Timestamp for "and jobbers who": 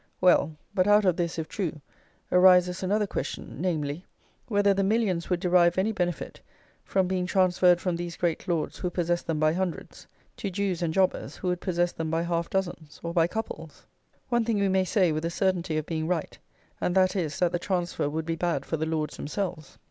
10.81-11.49